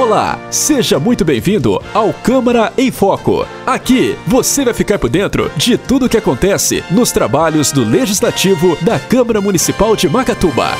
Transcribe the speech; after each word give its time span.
Olá, 0.00 0.40
seja 0.50 0.98
muito 0.98 1.26
bem-vindo 1.26 1.78
ao 1.92 2.10
Câmara 2.10 2.72
em 2.78 2.90
Foco. 2.90 3.46
Aqui 3.66 4.16
você 4.26 4.64
vai 4.64 4.72
ficar 4.72 4.98
por 4.98 5.10
dentro 5.10 5.52
de 5.58 5.76
tudo 5.76 6.06
o 6.06 6.08
que 6.08 6.16
acontece 6.16 6.82
nos 6.90 7.12
trabalhos 7.12 7.70
do 7.70 7.84
Legislativo 7.84 8.78
da 8.80 8.98
Câmara 8.98 9.42
Municipal 9.42 9.94
de 9.94 10.08
Macatuba 10.08 10.70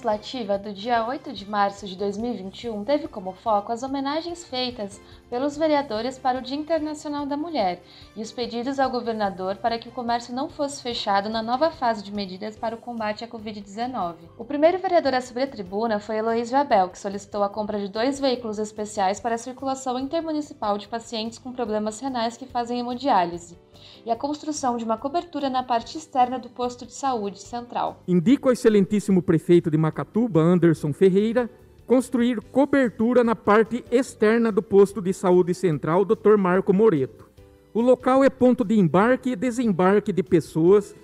legislativa 0.00 0.56
do 0.56 0.72
dia 0.72 1.06
8 1.06 1.30
de 1.30 1.48
março 1.48 1.86
de 1.86 1.94
2021 1.94 2.84
teve 2.84 3.06
como 3.06 3.32
foco 3.32 3.70
as 3.70 3.82
homenagens 3.82 4.42
feitas 4.42 4.98
pelos 5.28 5.58
vereadores 5.58 6.18
para 6.18 6.38
o 6.38 6.42
Dia 6.42 6.56
Internacional 6.56 7.26
da 7.26 7.36
Mulher 7.36 7.82
e 8.16 8.22
os 8.22 8.32
pedidos 8.32 8.78
ao 8.78 8.90
governador 8.90 9.56
para 9.56 9.78
que 9.78 9.88
o 9.88 9.92
comércio 9.92 10.34
não 10.34 10.48
fosse 10.48 10.82
fechado 10.82 11.28
na 11.28 11.42
nova 11.42 11.70
fase 11.70 12.02
de 12.02 12.12
medidas 12.12 12.56
para 12.56 12.74
o 12.74 12.78
combate 12.78 13.24
à 13.24 13.28
Covid-19. 13.28 14.14
O 14.38 14.44
primeiro 14.44 14.78
vereador 14.78 15.14
a 15.14 15.20
subir 15.20 15.42
a 15.42 15.46
tribuna 15.46 16.00
foi 16.00 16.16
Heloísio 16.16 16.56
Abel, 16.56 16.88
que 16.88 16.98
solicitou 16.98 17.42
a 17.42 17.50
compra 17.50 17.78
de 17.78 17.88
dois 17.88 18.18
veículos 18.18 18.58
especiais 18.58 19.20
para 19.20 19.34
a 19.34 19.38
circulação 19.38 19.98
intermunicipal 19.98 20.78
de 20.78 20.88
pacientes 20.88 21.38
com 21.38 21.52
problemas 21.52 22.00
renais 22.00 22.38
que 22.38 22.46
fazem 22.46 22.80
hemodiálise 22.80 23.58
e 24.04 24.10
a 24.10 24.16
construção 24.16 24.76
de 24.76 24.84
uma 24.84 24.96
cobertura 24.96 25.48
na 25.48 25.62
parte 25.62 25.96
externa 25.96 26.38
do 26.38 26.48
posto 26.48 26.86
de 26.86 26.92
saúde 26.92 27.40
central. 27.40 28.02
Indico 28.06 28.48
ao 28.48 28.52
excelentíssimo 28.52 29.22
prefeito 29.22 29.70
de 29.70 29.76
Macatuba, 29.90 30.40
Anderson 30.40 30.92
Ferreira, 30.92 31.50
construir 31.84 32.40
cobertura 32.40 33.24
na 33.24 33.34
parte 33.34 33.84
externa 33.90 34.52
do 34.52 34.62
posto 34.62 35.02
de 35.02 35.12
saúde 35.12 35.52
central 35.52 36.04
Dr. 36.04 36.36
Marco 36.38 36.72
Moreto. 36.72 37.28
O 37.74 37.80
local 37.80 38.22
é 38.22 38.30
ponto 38.30 38.64
de 38.64 38.78
embarque 38.78 39.30
e 39.30 39.36
desembarque 39.36 40.12
de 40.12 40.22
pessoas 40.22 40.94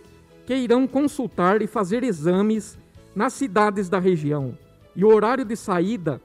que 0.46 0.54
irão 0.54 0.86
consultar 0.86 1.60
e 1.60 1.66
fazer 1.66 2.04
exames 2.04 2.78
nas 3.12 3.32
cidades 3.32 3.88
da 3.88 3.98
região. 3.98 4.56
E 4.94 5.04
o 5.04 5.08
horário 5.08 5.44
de 5.44 5.56
saída 5.56 6.20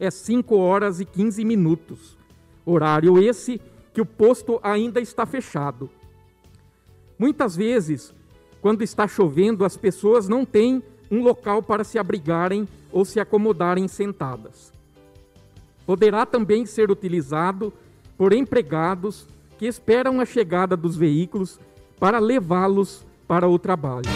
é 0.00 0.10
5 0.10 0.56
horas 0.56 0.98
e 0.98 1.04
15 1.04 1.44
minutos. 1.44 2.18
Horário 2.66 3.22
esse 3.22 3.60
que 3.94 4.00
o 4.00 4.06
posto 4.06 4.58
ainda 4.60 5.00
está 5.00 5.24
fechado. 5.24 5.88
Muitas 7.16 7.54
vezes, 7.54 8.12
quando 8.60 8.82
está 8.82 9.06
chovendo, 9.06 9.64
as 9.64 9.76
pessoas 9.76 10.28
não 10.28 10.44
têm 10.44 10.82
um 11.12 11.22
local 11.22 11.62
para 11.62 11.84
se 11.84 11.98
abrigarem 11.98 12.66
ou 12.90 13.04
se 13.04 13.20
acomodarem 13.20 13.86
sentadas. 13.86 14.72
Poderá 15.84 16.24
também 16.24 16.64
ser 16.64 16.90
utilizado 16.90 17.70
por 18.16 18.32
empregados 18.32 19.26
que 19.58 19.66
esperam 19.66 20.20
a 20.20 20.24
chegada 20.24 20.74
dos 20.74 20.96
veículos 20.96 21.60
para 22.00 22.18
levá-los 22.18 23.04
para 23.28 23.46
o 23.46 23.58
trabalho. 23.58 24.08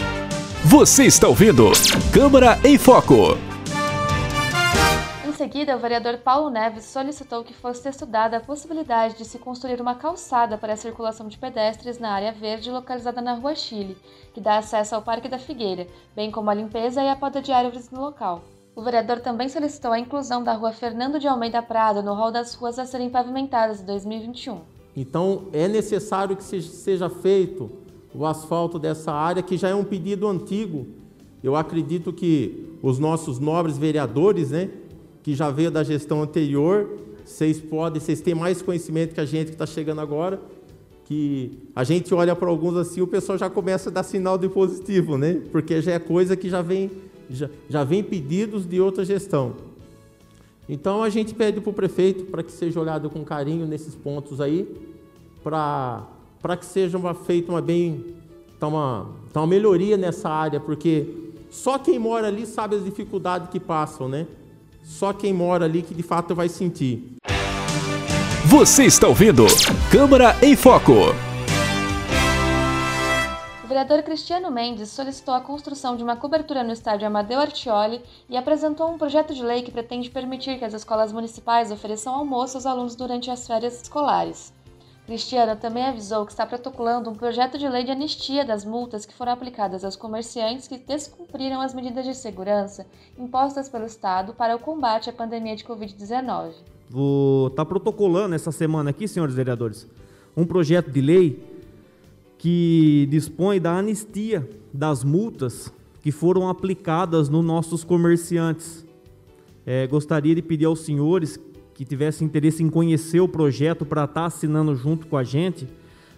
Você 0.65 1.05
está 1.05 1.27
ouvindo 1.27 1.71
Câmara 2.11 2.59
em 2.63 2.77
Foco 2.79 3.37
seguida, 5.37 5.77
o 5.77 5.79
vereador 5.79 6.17
Paulo 6.17 6.49
Neves 6.49 6.85
solicitou 6.85 7.43
que 7.43 7.53
fosse 7.53 7.87
estudada 7.87 8.37
a 8.37 8.41
possibilidade 8.41 9.17
de 9.17 9.23
se 9.23 9.37
construir 9.37 9.79
uma 9.79 9.93
calçada 9.93 10.57
para 10.57 10.73
a 10.73 10.77
circulação 10.77 11.27
de 11.27 11.37
pedestres 11.37 11.99
na 11.99 12.09
área 12.09 12.31
verde 12.31 12.71
localizada 12.71 13.21
na 13.21 13.35
Rua 13.35 13.53
Chile, 13.53 13.95
que 14.33 14.41
dá 14.41 14.57
acesso 14.57 14.95
ao 14.95 15.03
Parque 15.03 15.29
da 15.29 15.37
Figueira, 15.37 15.85
bem 16.15 16.31
como 16.31 16.49
a 16.49 16.55
limpeza 16.55 17.03
e 17.03 17.07
a 17.07 17.15
poda 17.15 17.39
de 17.39 17.51
árvores 17.51 17.91
no 17.91 18.01
local. 18.01 18.41
O 18.75 18.81
vereador 18.81 19.19
também 19.19 19.47
solicitou 19.47 19.91
a 19.91 19.99
inclusão 19.99 20.43
da 20.43 20.53
Rua 20.53 20.71
Fernando 20.71 21.19
de 21.19 21.27
Almeida 21.27 21.61
Prado 21.61 22.01
no 22.01 22.15
rol 22.15 22.31
das 22.31 22.55
ruas 22.55 22.79
a 22.79 22.85
serem 22.85 23.11
pavimentadas 23.11 23.79
em 23.79 23.85
2021. 23.85 24.61
Então, 24.95 25.49
é 25.53 25.67
necessário 25.67 26.35
que 26.35 26.43
seja 26.43 27.09
feito 27.11 27.69
o 28.13 28.25
asfalto 28.25 28.79
dessa 28.79 29.11
área, 29.11 29.43
que 29.43 29.55
já 29.55 29.69
é 29.69 29.75
um 29.75 29.83
pedido 29.83 30.27
antigo. 30.27 30.87
Eu 31.43 31.55
acredito 31.55 32.11
que 32.11 32.75
os 32.81 32.97
nossos 32.97 33.39
nobres 33.39 33.77
vereadores, 33.77 34.49
né, 34.49 34.69
que 35.27 35.35
já 35.35 35.51
veio 35.51 35.69
da 35.69 35.83
gestão 35.83 36.21
anterior. 36.21 36.87
Vocês 37.25 37.59
podem, 37.59 37.99
vocês 37.99 38.21
têm 38.21 38.33
mais 38.33 38.61
conhecimento 38.61 39.13
que 39.13 39.19
a 39.19 39.25
gente 39.25 39.47
que 39.47 39.55
está 39.55 39.65
chegando 39.65 39.99
agora, 39.99 40.39
que 41.03 41.51
a 41.75 41.83
gente 41.83 42.13
olha 42.13 42.33
para 42.33 42.47
alguns 42.47 42.77
assim, 42.77 43.01
o 43.01 43.07
pessoal 43.07 43.37
já 43.37 43.49
começa 43.49 43.89
a 43.89 43.91
dar 43.91 44.03
sinal 44.03 44.37
de 44.37 44.47
positivo, 44.47 45.17
né? 45.17 45.41
Porque 45.51 45.81
já 45.81 45.91
é 45.91 45.99
coisa 45.99 46.37
que 46.37 46.49
já 46.49 46.61
vem, 46.61 46.89
já, 47.29 47.49
já 47.67 47.83
vem 47.83 48.01
pedidos 48.01 48.65
de 48.65 48.79
outra 48.79 49.03
gestão. 49.03 49.55
Então 50.69 51.03
a 51.03 51.09
gente 51.09 51.35
pede 51.35 51.59
para 51.59 51.71
o 51.71 51.73
prefeito 51.73 52.23
para 52.27 52.41
que 52.41 52.51
seja 52.53 52.79
olhado 52.79 53.09
com 53.09 53.21
carinho 53.25 53.67
nesses 53.67 53.95
pontos 53.95 54.39
aí, 54.39 54.65
para 55.43 56.55
que 56.57 56.65
seja 56.65 56.97
uma, 56.97 57.13
feita 57.13 57.51
uma 57.51 57.61
bem 57.61 58.15
tá 58.57 58.69
uma, 58.69 59.09
tá 59.33 59.41
uma 59.41 59.47
melhoria 59.47 59.97
nessa 59.97 60.29
área, 60.29 60.61
porque 60.61 61.05
só 61.49 61.77
quem 61.77 61.99
mora 61.99 62.27
ali 62.27 62.45
sabe 62.45 62.77
as 62.77 62.85
dificuldades 62.85 63.49
que 63.49 63.59
passam, 63.59 64.07
né? 64.07 64.25
Só 64.87 65.11
quem 65.11 65.33
mora 65.33 65.65
ali 65.65 65.81
que 65.81 65.93
de 65.93 66.01
fato 66.01 66.33
vai 66.33 66.47
sentir. 66.47 67.17
Você 68.45 68.85
está 68.85 69.05
ouvindo 69.05 69.45
Câmara 69.91 70.33
em 70.41 70.55
Foco. 70.55 70.93
O 73.63 73.67
vereador 73.67 74.01
Cristiano 74.01 74.49
Mendes 74.49 74.89
solicitou 74.89 75.33
a 75.33 75.41
construção 75.41 75.97
de 75.97 76.03
uma 76.03 76.15
cobertura 76.15 76.63
no 76.63 76.71
estádio 76.71 77.05
Amadeu 77.05 77.37
Artioli 77.37 78.01
e 78.29 78.37
apresentou 78.37 78.89
um 78.89 78.97
projeto 78.97 79.35
de 79.35 79.43
lei 79.43 79.61
que 79.61 79.71
pretende 79.71 80.09
permitir 80.09 80.57
que 80.57 80.63
as 80.63 80.73
escolas 80.73 81.11
municipais 81.11 81.69
ofereçam 81.69 82.15
almoço 82.15 82.55
aos 82.55 82.65
alunos 82.65 82.95
durante 82.95 83.29
as 83.29 83.45
férias 83.45 83.81
escolares. 83.81 84.53
Cristiano 85.07 85.55
também 85.55 85.85
avisou 85.85 86.25
que 86.25 86.33
está 86.33 86.45
protocolando 86.45 87.09
um 87.09 87.15
projeto 87.15 87.57
de 87.57 87.65
lei 87.65 87.85
de 87.85 87.91
anistia 87.91 88.43
das 88.43 88.65
multas 88.65 89.05
que 89.05 89.13
foram 89.13 89.31
aplicadas 89.31 89.85
aos 89.85 89.95
comerciantes 89.95 90.67
que 90.67 90.77
descumpriram 90.77 91.61
as 91.61 91.73
medidas 91.73 92.03
de 92.03 92.13
segurança 92.13 92.85
impostas 93.17 93.69
pelo 93.69 93.85
Estado 93.85 94.33
para 94.33 94.53
o 94.53 94.59
combate 94.59 95.09
à 95.09 95.13
pandemia 95.13 95.55
de 95.55 95.63
Covid-19. 95.63 96.51
Vou 96.89 97.47
estar 97.47 97.63
tá 97.63 97.65
protocolando 97.65 98.35
essa 98.35 98.51
semana 98.51 98.89
aqui, 98.89 99.07
senhores 99.07 99.33
vereadores, 99.33 99.87
um 100.35 100.45
projeto 100.45 100.91
de 100.91 100.99
lei 100.99 101.41
que 102.37 103.07
dispõe 103.09 103.61
da 103.61 103.77
anistia 103.77 104.47
das 104.73 105.05
multas 105.05 105.71
que 106.01 106.11
foram 106.11 106.49
aplicadas 106.49 107.29
nos 107.29 107.45
nossos 107.45 107.81
comerciantes. 107.81 108.85
É, 109.65 109.87
gostaria 109.87 110.35
de 110.35 110.41
pedir 110.41 110.65
aos 110.65 110.81
senhores 110.81 111.39
que 111.77 111.85
tivesse 111.85 112.25
interesse 112.25 112.63
em 112.63 112.69
conhecer 112.71 113.19
o 113.19 113.27
projeto 113.27 113.85
para 113.85 114.05
estar 114.05 114.21
tá 114.21 114.25
assinando 114.25 114.75
junto 114.75 115.05
com 115.05 115.15
a 115.15 115.23
gente, 115.23 115.67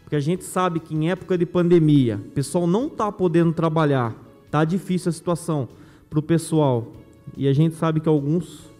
porque 0.03 0.15
a 0.15 0.19
gente 0.21 0.45
sabe 0.45 0.79
que 0.79 0.95
em 0.95 1.11
época 1.11 1.37
de 1.37 1.45
pandemia, 1.45 2.15
o 2.15 2.29
pessoal 2.29 2.65
não 2.65 2.87
está 2.87 3.11
podendo 3.11 3.51
trabalhar, 3.51 4.15
está 4.45 4.63
difícil 4.63 5.09
a 5.09 5.11
situação 5.11 5.67
para 6.09 6.17
o 6.17 6.21
pessoal. 6.21 6.87
E 7.35 7.45
a 7.45 7.51
gente 7.51 7.75
sabe 7.75 7.99
que 7.99 8.07
alguns 8.07 8.71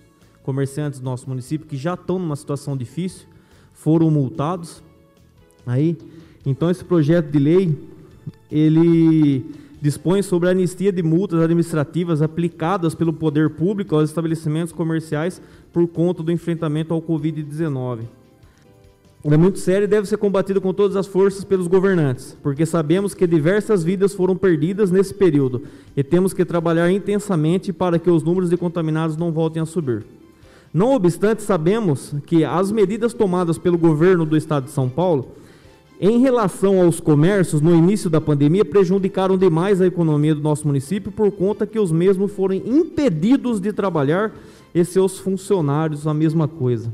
comerciantes 0.41 1.01
do 1.01 1.03
nosso 1.03 1.27
município 1.27 1.67
que 1.67 1.75
já 1.75 1.95
estão 1.95 2.17
numa 2.17 2.37
situação 2.37 2.77
difícil 2.77 3.27
foram 3.73 4.09
multados. 4.09 4.81
Aí, 5.65 5.97
então 6.45 6.71
esse 6.71 6.85
projeto 6.85 7.29
de 7.29 7.39
lei 7.39 7.77
ele 8.49 9.45
dispõe 9.81 10.21
sobre 10.21 10.49
a 10.49 10.51
anistia 10.51 10.91
de 10.91 11.01
multas 11.01 11.41
administrativas 11.41 12.21
aplicadas 12.21 12.93
pelo 12.93 13.13
poder 13.13 13.49
público 13.51 13.95
aos 13.95 14.09
estabelecimentos 14.09 14.73
comerciais 14.73 15.41
por 15.71 15.87
conta 15.87 16.21
do 16.21 16.31
enfrentamento 16.31 16.93
ao 16.93 17.01
Covid-19. 17.01 18.01
É 19.23 19.35
muito 19.35 19.59
sério 19.59 19.83
e 19.83 19.87
deve 19.87 20.07
ser 20.07 20.15
combatido 20.15 20.61
com 20.61 20.73
todas 20.73 20.95
as 20.95 21.05
forças 21.05 21.43
pelos 21.43 21.67
governantes, 21.67 22.37
porque 22.41 22.65
sabemos 22.65 23.13
que 23.13 23.27
diversas 23.27 23.83
vidas 23.83 24.13
foram 24.13 24.35
perdidas 24.35 24.91
nesse 24.91 25.13
período 25.13 25.63
e 25.95 26.01
temos 26.01 26.33
que 26.33 26.45
trabalhar 26.45 26.89
intensamente 26.89 27.73
para 27.73 27.99
que 27.99 28.09
os 28.09 28.23
números 28.23 28.49
de 28.49 28.55
contaminados 28.55 29.17
não 29.17 29.29
voltem 29.29 29.61
a 29.61 29.65
subir. 29.65 30.05
Não 30.73 30.93
obstante, 30.93 31.41
sabemos 31.41 32.15
que 32.25 32.45
as 32.45 32.71
medidas 32.71 33.13
tomadas 33.13 33.57
pelo 33.57 33.77
governo 33.77 34.25
do 34.25 34.37
estado 34.37 34.65
de 34.65 34.71
São 34.71 34.87
Paulo 34.87 35.31
em 35.99 36.19
relação 36.19 36.81
aos 36.81 37.01
comércios, 37.01 37.61
no 37.61 37.75
início 37.75 38.09
da 38.09 38.21
pandemia, 38.21 38.63
prejudicaram 38.63 39.37
demais 39.37 39.81
a 39.81 39.87
economia 39.87 40.33
do 40.33 40.41
nosso 40.41 40.65
município 40.65 41.11
por 41.11 41.29
conta 41.29 41.67
que 41.67 41.77
os 41.77 41.91
mesmos 41.91 42.31
foram 42.31 42.55
impedidos 42.55 43.59
de 43.59 43.73
trabalhar 43.73 44.33
e 44.73 44.85
seus 44.85 45.19
funcionários 45.19 46.07
a 46.07 46.13
mesma 46.13 46.47
coisa. 46.47 46.89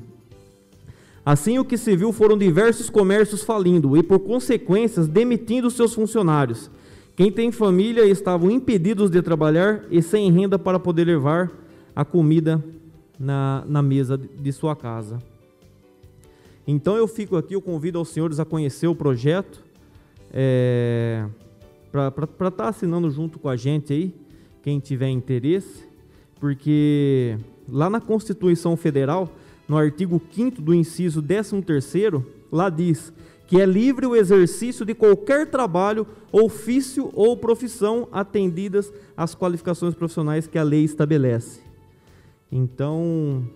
Assim, 1.24 1.60
o 1.60 1.66
que 1.66 1.78
se 1.78 1.96
viu 1.96 2.12
foram 2.12 2.36
diversos 2.36 2.90
comércios 2.90 3.44
falindo 3.44 3.96
e, 3.96 4.02
por 4.02 4.20
consequências, 4.20 5.08
demitindo 5.08 5.70
seus 5.70 5.94
funcionários. 5.94 6.72
Quem 7.16 7.32
tem 7.32 7.52
família 7.52 8.06
estavam 8.06 8.50
impedidos 8.50 9.12
de 9.12 9.22
trabalhar 9.22 9.84
e 9.92 10.02
sem 10.02 10.32
renda 10.32 10.58
para 10.58 10.80
poder 10.80 11.06
levar 11.06 11.52
a 11.96 12.04
comida 12.04 12.64
na, 13.20 13.64
na 13.68 13.82
mesa 13.84 14.18
de 14.18 14.52
sua 14.52 14.76
casa. 14.76 15.20
Então 16.68 16.96
eu 16.96 17.08
fico 17.08 17.36
aqui, 17.38 17.54
eu 17.54 17.62
convido 17.62 18.00
aos 18.00 18.10
senhores 18.10 18.40
a 18.40 18.46
conhecer 18.46 18.88
o 18.88 18.96
projeto, 18.96 19.64
é, 20.32 21.26
para 21.92 22.10
estar 22.26 22.52
tá 22.52 22.70
assinando 22.70 23.10
junto 23.10 23.40
com 23.40 23.48
a 23.48 23.56
gente 23.56 23.94
aí, 23.94 24.14
quem 24.64 24.80
tiver 24.80 25.10
interesse, 25.10 25.88
porque 26.40 27.38
lá 27.70 27.90
na 27.90 28.02
Constituição 28.02 28.76
Federal, 28.76 29.30
no 29.68 29.78
artigo 29.78 30.22
5 30.32 30.62
do 30.62 30.74
inciso 30.74 31.22
13º, 31.22 32.24
lá 32.52 32.70
diz 32.70 33.14
que 33.48 33.62
é 33.62 33.66
livre 33.66 34.08
o 34.08 34.16
exercício 34.16 34.86
de 34.86 34.96
qualquer 34.96 35.50
trabalho, 35.50 36.08
ofício 36.32 37.12
ou 37.14 37.38
profissão 37.38 38.08
atendidas 38.12 38.92
às 39.16 39.36
qualificações 39.36 39.94
profissionais 39.94 40.48
que 40.48 40.58
a 40.58 40.64
lei 40.64 40.84
estabelece. 40.84 41.62
Então, 42.52 43.48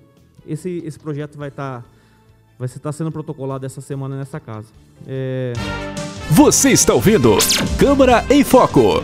esse, 0.45 0.81
esse 0.85 0.99
projeto 0.99 1.37
vai 1.37 1.49
estar 1.49 1.81
tá, 1.81 1.89
vai 2.59 2.65
estar 2.65 2.81
tá 2.81 2.91
sendo 2.91 3.09
protocolado 3.09 3.65
essa 3.65 3.79
semana 3.79 4.17
nessa 4.17 4.37
casa. 4.37 4.67
É... 5.07 5.53
Você 6.31 6.71
está 6.71 6.93
ouvindo 6.93 7.37
Câmara 7.79 8.25
em 8.29 8.43
Foco. 8.43 9.01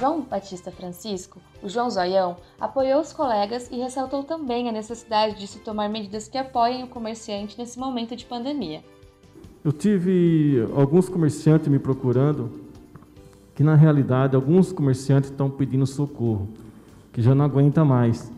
João 0.00 0.22
Batista 0.22 0.72
Francisco, 0.72 1.38
o 1.62 1.68
João 1.68 1.90
Zoião, 1.90 2.38
apoiou 2.58 3.02
os 3.02 3.12
colegas 3.12 3.68
e 3.70 3.76
ressaltou 3.76 4.24
também 4.24 4.70
a 4.70 4.72
necessidade 4.72 5.38
de 5.38 5.46
se 5.46 5.58
tomar 5.58 5.90
medidas 5.90 6.26
que 6.26 6.38
apoiem 6.38 6.82
o 6.82 6.86
comerciante 6.86 7.58
nesse 7.58 7.78
momento 7.78 8.16
de 8.16 8.24
pandemia. 8.24 8.82
Eu 9.62 9.72
tive 9.72 10.66
alguns 10.74 11.10
comerciantes 11.10 11.68
me 11.68 11.78
procurando, 11.78 12.50
que 13.54 13.62
na 13.62 13.74
realidade 13.74 14.34
alguns 14.34 14.72
comerciantes 14.72 15.30
estão 15.30 15.50
pedindo 15.50 15.86
socorro, 15.86 16.48
que 17.12 17.20
já 17.20 17.34
não 17.34 17.44
aguenta 17.44 17.84
mais 17.84 18.32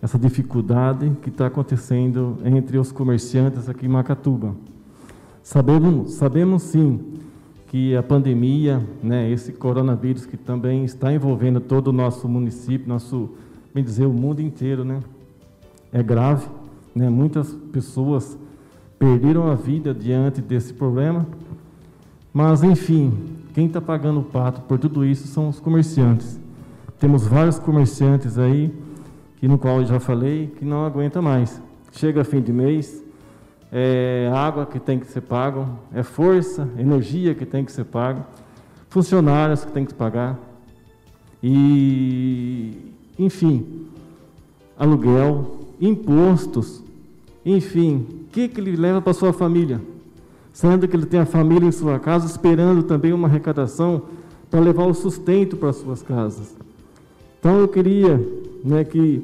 essa 0.00 0.18
dificuldade 0.18 1.10
que 1.22 1.28
está 1.28 1.46
acontecendo 1.46 2.38
entre 2.44 2.78
os 2.78 2.92
comerciantes 2.92 3.68
aqui 3.68 3.86
em 3.86 3.88
Macatuba. 3.88 4.54
Sabemos, 5.42 6.12
sabemos 6.12 6.62
sim 6.62 7.00
que 7.68 7.96
a 7.96 8.02
pandemia, 8.02 8.84
né, 9.02 9.30
esse 9.30 9.52
coronavírus 9.52 10.26
que 10.26 10.36
também 10.36 10.84
está 10.84 11.12
envolvendo 11.12 11.60
todo 11.60 11.88
o 11.88 11.92
nosso 11.92 12.28
município, 12.28 12.88
nosso, 12.88 13.30
bem 13.74 13.82
dizer, 13.82 14.06
o 14.06 14.12
mundo 14.12 14.40
inteiro, 14.40 14.84
né, 14.84 15.00
é 15.92 16.02
grave. 16.02 16.46
Né, 16.94 17.10
muitas 17.10 17.52
pessoas 17.72 18.38
perderam 18.98 19.50
a 19.50 19.54
vida 19.54 19.92
diante 19.92 20.40
desse 20.40 20.72
problema. 20.72 21.26
Mas, 22.32 22.62
enfim, 22.62 23.12
quem 23.54 23.66
está 23.66 23.80
pagando 23.80 24.20
o 24.20 24.24
pato 24.24 24.62
por 24.62 24.78
tudo 24.78 25.04
isso 25.04 25.26
são 25.28 25.48
os 25.48 25.60
comerciantes. 25.60 26.38
Temos 26.98 27.26
vários 27.26 27.58
comerciantes 27.58 28.38
aí, 28.38 28.72
que 29.46 29.48
no 29.48 29.58
qual 29.58 29.78
eu 29.78 29.86
já 29.86 30.00
falei, 30.00 30.52
que 30.58 30.64
não 30.64 30.84
aguenta 30.84 31.22
mais. 31.22 31.62
Chega 31.92 32.24
fim 32.24 32.40
de 32.40 32.52
mês, 32.52 33.00
é 33.70 34.28
água 34.34 34.66
que 34.66 34.80
tem 34.80 34.98
que 34.98 35.06
ser 35.06 35.20
pago, 35.20 35.68
é 35.94 36.02
força, 36.02 36.68
energia 36.76 37.32
que 37.32 37.46
tem 37.46 37.64
que 37.64 37.70
ser 37.70 37.84
pago, 37.84 38.26
funcionários 38.88 39.64
que 39.64 39.70
tem 39.70 39.84
que 39.84 39.94
pagar, 39.94 40.36
e, 41.40 42.92
enfim, 43.16 43.86
aluguel, 44.76 45.60
impostos, 45.80 46.82
enfim, 47.44 48.26
que, 48.32 48.48
que 48.48 48.60
ele 48.60 48.74
leva 48.74 49.00
para 49.00 49.12
sua 49.12 49.32
família? 49.32 49.80
Sendo 50.52 50.88
que 50.88 50.96
ele 50.96 51.06
tem 51.06 51.20
a 51.20 51.26
família 51.26 51.68
em 51.68 51.72
sua 51.72 52.00
casa, 52.00 52.26
esperando 52.26 52.82
também 52.82 53.12
uma 53.12 53.28
arrecadação 53.28 54.02
para 54.50 54.58
levar 54.58 54.86
o 54.86 54.94
sustento 54.94 55.56
para 55.56 55.72
suas 55.72 56.02
casas. 56.02 56.52
Então 57.38 57.60
eu 57.60 57.68
queria 57.68 58.20
né, 58.66 58.82
que 58.82 59.22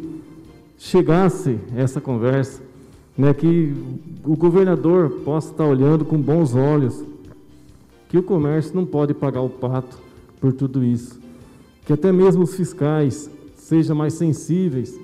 chegasse 0.79 1.59
essa 1.75 2.01
conversa, 2.01 2.63
né, 3.19 3.35
que 3.35 3.75
o 4.25 4.37
governador 4.37 5.11
possa 5.25 5.51
estar 5.51 5.67
olhando 5.67 6.05
com 6.05 6.17
bons 6.17 6.55
olhos, 6.55 7.05
que 8.09 8.17
o 8.17 8.23
comércio 8.23 8.75
não 8.77 8.87
pode 8.87 9.13
pagar 9.13 9.41
o 9.41 9.51
pato 9.51 9.99
por 10.41 10.53
tudo 10.53 10.85
isso, 10.85 11.19
que 11.85 11.93
até 11.93 12.13
mesmo 12.13 12.45
os 12.45 12.55
fiscais 12.55 13.29
sejam 13.57 13.97
mais 13.97 14.15
sensíveis 14.15 14.97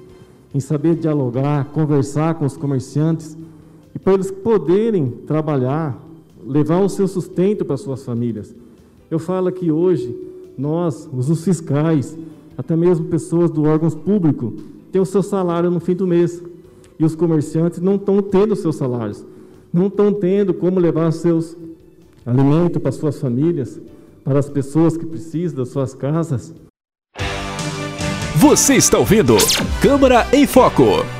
em 0.54 0.60
saber 0.60 0.94
dialogar, 0.94 1.66
conversar 1.72 2.34
com 2.36 2.44
os 2.44 2.56
comerciantes 2.56 3.36
e 3.92 3.98
para 3.98 4.14
eles 4.14 4.30
poderem 4.30 5.10
trabalhar, 5.26 6.00
levar 6.46 6.80
o 6.80 6.88
seu 6.88 7.08
sustento 7.08 7.64
para 7.64 7.76
suas 7.76 8.04
famílias. 8.04 8.54
Eu 9.10 9.18
falo 9.18 9.50
que 9.50 9.72
hoje 9.72 10.14
nós, 10.56 11.08
os 11.12 11.44
fiscais, 11.44 12.16
até 12.58 12.74
mesmo 12.74 13.06
pessoas 13.06 13.52
do 13.52 13.62
órgãos 13.62 13.94
públicos, 13.94 14.52
têm 14.90 15.00
o 15.00 15.06
seu 15.06 15.22
salário 15.22 15.70
no 15.70 15.78
fim 15.78 15.94
do 15.94 16.08
mês. 16.08 16.42
E 16.98 17.04
os 17.04 17.14
comerciantes 17.14 17.80
não 17.80 17.94
estão 17.94 18.20
tendo 18.20 18.56
seus 18.56 18.74
salários, 18.74 19.24
não 19.72 19.86
estão 19.86 20.12
tendo 20.12 20.52
como 20.52 20.80
levar 20.80 21.12
seus 21.12 21.56
alimentos 22.26 22.82
para 22.82 22.90
suas 22.90 23.20
famílias, 23.20 23.80
para 24.24 24.40
as 24.40 24.50
pessoas 24.50 24.96
que 24.96 25.06
precisam 25.06 25.58
das 25.58 25.68
suas 25.68 25.94
casas. 25.94 26.52
Você 28.36 28.74
está 28.74 28.98
ouvindo 28.98 29.36
Câmara 29.80 30.26
em 30.32 30.44
Foco 30.44 31.17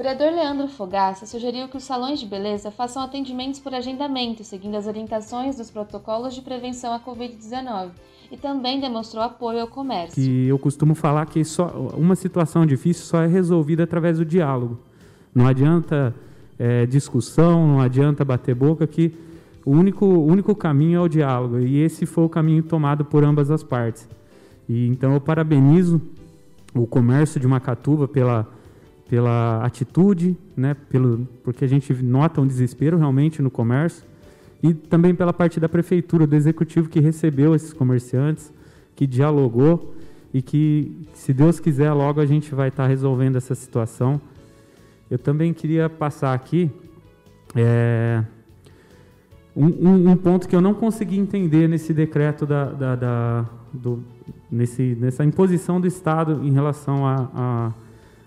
vereador 0.00 0.32
Leandro 0.32 0.66
Fogaça 0.66 1.26
sugeriu 1.26 1.68
que 1.68 1.76
os 1.76 1.84
salões 1.84 2.18
de 2.18 2.24
beleza 2.24 2.70
façam 2.70 3.02
atendimentos 3.02 3.60
por 3.60 3.74
agendamento, 3.74 4.42
seguindo 4.42 4.74
as 4.74 4.86
orientações 4.86 5.56
dos 5.56 5.70
protocolos 5.70 6.34
de 6.34 6.40
prevenção 6.40 6.94
à 6.94 6.98
Covid-19, 6.98 7.90
e 8.32 8.36
também 8.38 8.80
demonstrou 8.80 9.22
apoio 9.22 9.60
ao 9.60 9.68
comércio. 9.68 10.14
Que 10.14 10.46
eu 10.46 10.58
costumo 10.58 10.94
falar 10.94 11.26
que 11.26 11.44
só 11.44 11.66
uma 11.98 12.16
situação 12.16 12.64
difícil 12.64 13.04
só 13.04 13.20
é 13.20 13.26
resolvida 13.26 13.84
através 13.84 14.16
do 14.16 14.24
diálogo. 14.24 14.80
Não 15.34 15.46
adianta 15.46 16.14
é, 16.58 16.86
discussão, 16.86 17.68
não 17.68 17.80
adianta 17.80 18.24
bater 18.24 18.54
boca, 18.54 18.86
que 18.86 19.14
o 19.66 19.72
único, 19.72 20.06
o 20.06 20.24
único 20.24 20.54
caminho 20.54 20.96
é 20.96 21.02
o 21.02 21.08
diálogo, 21.08 21.58
e 21.58 21.78
esse 21.78 22.06
foi 22.06 22.24
o 22.24 22.28
caminho 22.30 22.62
tomado 22.62 23.04
por 23.04 23.22
ambas 23.22 23.50
as 23.50 23.62
partes. 23.62 24.08
E 24.66 24.86
então 24.86 25.12
eu 25.12 25.20
parabenizo 25.20 26.00
o 26.74 26.86
comércio 26.86 27.38
de 27.38 27.46
Macatuba 27.46 28.08
pela 28.08 28.59
pela 29.10 29.64
atitude, 29.64 30.36
né, 30.56 30.76
pelo, 30.88 31.26
porque 31.42 31.64
a 31.64 31.68
gente 31.68 31.92
nota 31.94 32.40
um 32.40 32.46
desespero 32.46 32.96
realmente 32.96 33.42
no 33.42 33.50
comércio, 33.50 34.06
e 34.62 34.72
também 34.72 35.16
pela 35.16 35.32
parte 35.32 35.58
da 35.58 35.68
prefeitura, 35.68 36.28
do 36.28 36.36
executivo 36.36 36.88
que 36.88 37.00
recebeu 37.00 37.52
esses 37.52 37.72
comerciantes, 37.72 38.52
que 38.94 39.08
dialogou 39.08 39.96
e 40.32 40.40
que, 40.40 41.08
se 41.12 41.32
Deus 41.32 41.58
quiser, 41.58 41.92
logo 41.92 42.20
a 42.20 42.26
gente 42.26 42.54
vai 42.54 42.68
estar 42.68 42.84
tá 42.84 42.88
resolvendo 42.88 43.34
essa 43.34 43.52
situação. 43.52 44.20
Eu 45.10 45.18
também 45.18 45.52
queria 45.52 45.90
passar 45.90 46.32
aqui 46.32 46.70
é, 47.56 48.22
um, 49.56 49.66
um, 49.66 50.10
um, 50.10 50.16
ponto 50.16 50.46
que 50.46 50.54
eu 50.54 50.60
não 50.60 50.72
consegui 50.72 51.18
entender 51.18 51.68
nesse 51.68 51.92
decreto 51.92 52.46
da, 52.46 52.66
da, 52.66 52.94
da 52.94 53.46
do, 53.72 54.04
nesse, 54.48 54.96
nessa 55.00 55.24
imposição 55.24 55.80
do 55.80 55.88
Estado 55.88 56.42
em 56.44 56.52
relação 56.52 57.04
a, 57.04 57.28
a 57.34 57.72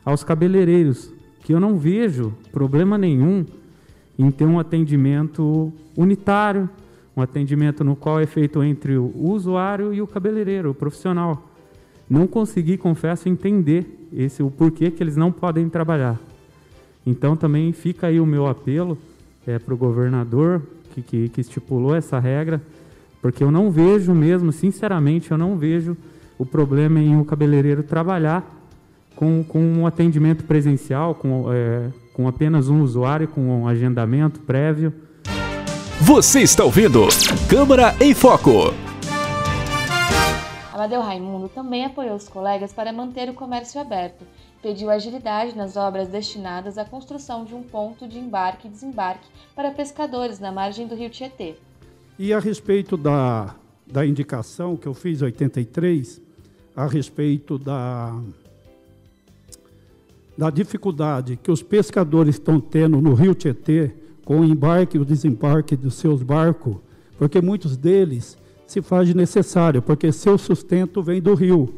aos 0.06 0.24
cabeleireiros, 0.24 1.12
que 1.44 1.54
eu 1.54 1.60
não 1.60 1.78
vejo 1.78 2.34
problema 2.52 2.98
nenhum 2.98 3.46
em 4.18 4.30
ter 4.32 4.46
um 4.46 4.60
atendimento 4.60 5.72
unitário, 5.96 6.70
um 7.16 7.22
atendimento 7.22 7.84
no 7.84 7.96
qual 7.96 8.20
é 8.20 8.26
feito 8.26 8.64
entre 8.64 8.98
o 8.98 9.12
usuário 9.16 9.94
e 9.94 10.02
o 10.02 10.08
cabeleireiro, 10.08 10.72
o 10.72 10.76
profissional. 10.76 11.50
Não 12.10 12.28
consegui, 12.28 12.78
confesso, 12.78 13.30
entender 13.30 14.08
esse 14.12 14.44
o 14.44 14.52
porquê 14.52 14.92
que 14.92 15.02
eles 15.02 15.16
não 15.16 15.32
podem 15.32 15.70
trabalhar. 15.70 16.20
Então 17.06 17.36
também 17.36 17.72
fica 17.74 18.08
aí 18.08 18.20
o 18.20 18.26
meu 18.26 18.48
apelo 18.48 18.98
é, 19.46 19.60
para 19.60 19.74
o 19.74 19.78
governador 19.78 20.62
que, 20.94 21.02
que, 21.02 21.30
que 21.30 21.42
estipulou 21.42 21.96
essa 21.96 22.20
regra, 22.20 22.62
porque 23.22 23.44
eu 23.44 23.52
não 23.52 23.72
vejo 23.72 24.14
mesmo, 24.14 24.52
sinceramente, 24.52 25.32
eu 25.32 25.38
não 25.38 25.58
vejo 25.58 25.98
o 26.38 26.46
problema 26.46 27.00
em 27.00 27.20
o 27.20 27.26
cabeleireiro 27.26 27.84
trabalhar 27.84 28.63
com, 29.16 29.44
com 29.44 29.60
um 29.60 29.88
atendimento 29.88 30.44
presencial, 30.44 31.16
com, 31.16 31.52
é, 31.52 31.90
com 32.14 32.28
apenas 32.28 32.70
um 32.70 32.82
usuário, 32.82 33.28
com 33.28 33.42
um 33.42 33.68
agendamento 33.68 34.40
prévio. 34.42 34.94
Você 36.02 36.42
está 36.42 36.64
ouvindo 36.64 37.08
Câmara 37.50 37.96
em 38.02 38.14
Foco. 38.14 38.74
Amadeu 40.74 41.02
Raimundo 41.02 41.48
também 41.48 41.86
apoiou 41.86 42.16
os 42.16 42.28
colegas 42.28 42.74
para 42.74 42.92
manter 42.92 43.30
o 43.30 43.34
comércio 43.34 43.80
aberto. 43.80 44.26
Pediu 44.62 44.90
agilidade 44.90 45.56
nas 45.56 45.78
obras 45.78 46.08
destinadas 46.08 46.78
à 46.78 46.86
construção 46.86 47.46
de 47.46 47.54
um 47.54 47.64
ponto 47.64 48.08
de 48.08 48.18
embarque 48.18 48.68
e 48.68 48.72
desembarque 48.72 49.28
para 49.56 49.72
pescadores 49.72 50.40
na 50.40 50.52
margem 50.52 50.88
do 50.88 50.96
rio 50.96 51.10
Tietê. 51.10 51.56
E 52.18 52.34
a 52.34 52.40
respeito 52.40 52.98
da, 52.98 53.56
da 53.86 54.06
indicação 54.06 54.76
que 54.76 54.88
eu 54.88 54.94
fiz 54.94 55.22
em 55.22 55.26
83, 55.26 56.22
a 56.76 56.86
respeito 56.86 57.58
da 57.58 58.20
da 60.38 60.50
dificuldade 60.50 61.38
que 61.42 61.52
os 61.52 61.62
pescadores 61.62 62.36
estão 62.36 62.60
tendo 62.60 63.00
no 63.00 63.14
rio 63.14 63.36
Tietê 63.36 63.92
com 64.26 64.40
o 64.40 64.46
embarque 64.46 64.98
e 64.98 65.00
o 65.00 65.06
desembarque 65.06 65.76
dos 65.76 65.96
seus 65.96 66.24
barcos, 66.24 66.76
porque 67.18 67.42
muitos 67.42 67.78
deles 67.78 68.38
se 68.66 68.82
faz 68.82 69.14
necessário, 69.14 69.82
porque 69.82 70.12
seu 70.12 70.38
sustento 70.38 71.02
vem 71.02 71.22
do 71.22 71.34
rio. 71.34 71.74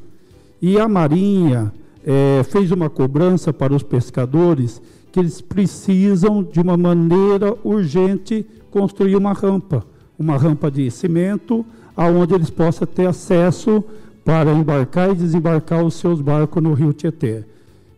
E 0.62 0.80
a 0.80 0.88
Marinha 0.88 1.74
é, 2.06 2.44
fez 2.44 2.72
uma 2.72 2.90
cobrança 2.90 3.52
para 3.52 3.74
os 3.74 3.84
pescadores 3.84 4.82
que 5.12 5.20
eles 5.20 5.42
precisam, 5.42 6.44
de 6.44 6.60
uma 6.60 6.78
maneira 6.78 7.56
urgente, 7.64 8.46
construir 8.70 9.16
uma 9.16 9.34
rampa, 9.34 9.86
uma 10.18 10.38
rampa 10.38 10.70
de 10.70 10.90
cimento, 10.92 11.66
aonde 11.96 12.34
eles 12.34 12.50
possam 12.50 12.88
ter 12.88 13.08
acesso 13.08 13.84
para 14.24 14.52
embarcar 14.52 15.12
e 15.12 15.16
desembarcar 15.16 15.84
os 15.84 15.96
seus 15.96 16.22
barcos 16.22 16.62
no 16.62 16.74
rio 16.74 16.94
Tietê. 16.94 17.44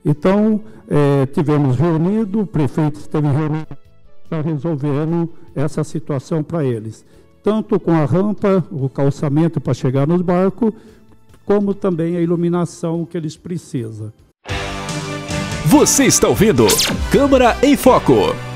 Então, 0.06 0.62
é, 0.88 1.26
tivemos 1.28 1.78
reunido, 1.78 2.42
o 2.42 2.48
prefeito 2.48 3.00
esteve 3.00 3.28
reunido 3.28 3.68
para 4.30 4.42
resolvendo 4.42 5.30
essa 5.56 5.84
situação 5.84 6.44
para 6.44 6.64
eles. 6.64 7.06
Tanto 7.44 7.80
com 7.80 7.92
a 7.92 8.06
rampa, 8.06 8.64
o 8.72 8.90
calçamento 8.90 9.60
para 9.62 9.74
chegar 9.74 10.08
nos 10.08 10.22
barcos, 10.22 10.74
como 11.46 11.74
também 11.74 12.18
a 12.18 12.22
iluminação 12.22 13.06
que 13.06 13.18
eles 13.18 13.38
precisam. 13.38 14.12
Você 15.66 16.06
está 16.06 16.28
ouvindo 16.28 16.66
Câmara 17.12 17.58
em 17.62 17.76
Foco. 17.76 18.47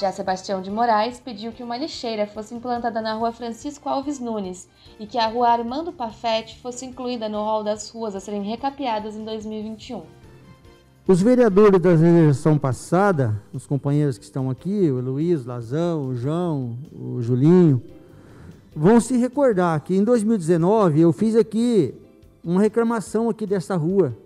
Já 0.00 0.10
Sebastião 0.10 0.62
de 0.62 0.70
Moraes 0.70 1.20
pediu 1.20 1.52
que 1.52 1.62
uma 1.62 1.76
lixeira 1.76 2.26
fosse 2.26 2.54
implantada 2.54 3.02
na 3.02 3.12
rua 3.12 3.32
Francisco 3.32 3.86
Alves 3.86 4.18
Nunes 4.18 4.66
e 4.98 5.06
que 5.06 5.18
a 5.18 5.26
rua 5.26 5.50
Armando 5.50 5.92
Pafete 5.92 6.58
fosse 6.58 6.86
incluída 6.86 7.28
no 7.28 7.36
rol 7.36 7.62
das 7.62 7.90
ruas 7.90 8.16
a 8.16 8.20
serem 8.20 8.42
recapeadas 8.42 9.14
em 9.14 9.26
2021. 9.26 10.00
Os 11.06 11.20
vereadores 11.20 11.78
da 11.78 11.90
eleição 11.90 12.56
passada, 12.56 13.42
os 13.52 13.66
companheiros 13.66 14.16
que 14.16 14.24
estão 14.24 14.48
aqui, 14.48 14.90
o 14.90 15.02
Luiz, 15.02 15.44
o 15.44 15.48
Lazão, 15.48 16.08
o 16.08 16.14
João, 16.14 16.78
o 16.98 17.20
Julinho, 17.20 17.82
vão 18.74 19.00
se 19.00 19.18
recordar 19.18 19.78
que 19.82 19.94
em 19.94 20.02
2019 20.02 20.98
eu 20.98 21.12
fiz 21.12 21.36
aqui 21.36 21.92
uma 22.42 22.62
reclamação 22.62 23.28
aqui 23.28 23.44
dessa 23.44 23.76
rua 23.76 24.16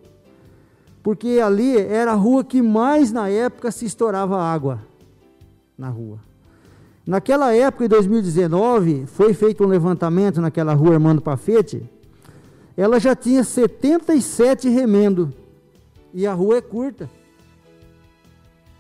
porque 1.03 1.41
ali 1.45 1.77
era 1.77 2.13
a 2.13 2.15
rua 2.15 2.45
que 2.45 2.63
mais 2.63 3.11
na 3.11 3.29
época 3.29 3.73
se 3.73 3.85
estourava 3.85 4.41
água 4.41 4.94
na 5.77 5.89
rua. 5.89 6.19
Naquela 7.07 7.53
época, 7.55 7.85
em 7.85 7.89
2019, 7.89 9.07
foi 9.07 9.35
feito 9.35 9.63
um 9.63 9.67
levantamento 9.67 10.41
naquela 10.41 10.73
rua 10.73 10.95
Armando 10.95 11.21
Pafete, 11.21 11.89
ela 12.77 12.99
já 12.99 13.15
tinha 13.15 13.45
77 13.45 14.69
remendo 14.69 15.33
e 16.13 16.27
a 16.27 16.33
rua 16.33 16.57
é 16.57 16.61
curta. 16.61 17.09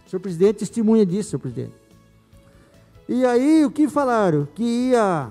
O 0.06 0.10
senhor 0.10 0.20
presidente 0.20 0.58
testemunha 0.58 1.04
disso, 1.04 1.30
senhor 1.30 1.40
presidente. 1.40 1.74
E 3.08 3.24
aí, 3.26 3.64
o 3.64 3.70
que 3.70 3.86
falaram? 3.88 4.48
Que 4.54 4.90
ia 4.90 5.30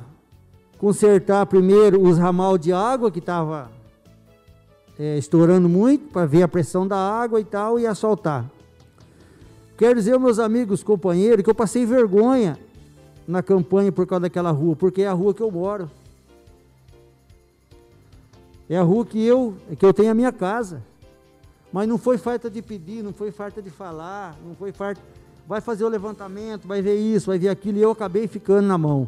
consertar 0.77 1.45
primeiro 1.45 2.01
os 2.01 2.17
ramal 2.17 2.57
de 2.57 2.71
água 2.71 3.09
que 3.09 3.19
estava 3.19 3.71
é, 4.99 5.17
estourando 5.17 5.67
muito 5.67 6.09
para 6.09 6.25
ver 6.25 6.43
a 6.43 6.47
pressão 6.47 6.87
da 6.87 6.97
água 6.97 7.39
e 7.39 7.43
tal 7.43 7.79
e 7.79 7.87
assaltar. 7.87 8.49
Quero 9.83 9.95
dizer, 9.95 10.17
meus 10.17 10.39
amigos, 10.39 10.81
companheiros, 10.81 11.43
que 11.43 11.49
eu 11.49 11.53
passei 11.53 11.85
vergonha 11.85 12.57
na 13.27 13.43
campanha 13.43 13.91
por 13.91 14.07
causa 14.07 14.21
daquela 14.21 14.49
rua, 14.49 14.77
porque 14.77 15.01
é 15.01 15.07
a 15.07 15.11
rua 15.11 15.33
que 15.33 15.41
eu 15.41 15.51
moro. 15.51 15.91
É 18.69 18.77
a 18.77 18.81
rua 18.81 19.05
que 19.05 19.21
eu, 19.21 19.57
que 19.77 19.85
eu 19.85 19.93
tenho 19.93 20.09
a 20.09 20.13
minha 20.13 20.31
casa. 20.31 20.81
Mas 21.69 21.85
não 21.85 21.97
foi 21.97 22.17
falta 22.17 22.49
de 22.49 22.61
pedir, 22.61 23.03
não 23.03 23.11
foi 23.11 23.29
falta 23.29 23.61
de 23.61 23.69
falar, 23.69 24.37
não 24.47 24.55
foi 24.55 24.71
falta. 24.71 25.01
Vai 25.45 25.59
fazer 25.59 25.83
o 25.83 25.89
levantamento, 25.89 26.65
vai 26.65 26.81
ver 26.81 26.95
isso, 26.95 27.25
vai 27.25 27.37
ver 27.37 27.49
aquilo, 27.49 27.77
e 27.77 27.81
eu 27.81 27.91
acabei 27.91 28.25
ficando 28.25 28.65
na 28.65 28.77
mão. 28.77 29.05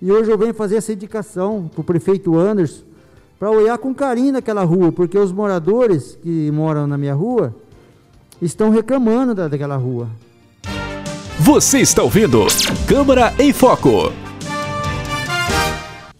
E 0.00 0.12
hoje 0.12 0.30
eu 0.30 0.38
venho 0.38 0.54
fazer 0.54 0.76
essa 0.76 0.92
indicação 0.92 1.68
para 1.74 1.80
o 1.80 1.84
prefeito 1.84 2.38
Anderson, 2.38 2.84
para 3.36 3.50
olhar 3.50 3.76
com 3.78 3.92
carinho 3.92 4.34
naquela 4.34 4.62
rua, 4.62 4.92
porque 4.92 5.18
os 5.18 5.32
moradores 5.32 6.16
que 6.22 6.52
moram 6.52 6.86
na 6.86 6.96
minha 6.96 7.14
rua 7.14 7.52
estão 8.40 8.70
reclamando 8.70 9.34
daquela 9.34 9.76
rua. 9.76 10.08
Você 11.40 11.80
está 11.80 12.02
ouvindo 12.02 12.46
Câmara 12.88 13.32
em 13.38 13.52
Foco. 13.52 14.12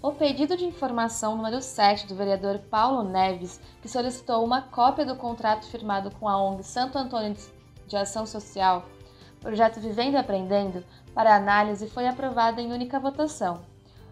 O 0.00 0.12
pedido 0.12 0.56
de 0.56 0.64
informação 0.64 1.36
número 1.36 1.60
7 1.60 2.06
do 2.06 2.14
vereador 2.14 2.58
Paulo 2.70 3.02
Neves, 3.02 3.60
que 3.82 3.88
solicitou 3.88 4.44
uma 4.44 4.62
cópia 4.62 5.04
do 5.04 5.16
contrato 5.16 5.66
firmado 5.66 6.10
com 6.12 6.28
a 6.28 6.40
ONG 6.40 6.62
Santo 6.62 6.96
Antônio 6.96 7.36
de 7.86 7.96
Ação 7.96 8.26
Social, 8.26 8.86
projeto 9.40 9.80
Vivendo 9.80 10.14
e 10.14 10.16
Aprendendo, 10.16 10.82
para 11.14 11.36
análise 11.36 11.88
foi 11.88 12.06
aprovado 12.06 12.60
em 12.60 12.72
única 12.72 12.98
votação. 12.98 13.60